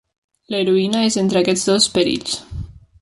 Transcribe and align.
L'heroïna 0.53 1.03
és 1.09 1.17
entre 1.23 1.43
aquests 1.43 1.67
dos 1.73 1.89
perills. 1.99 2.37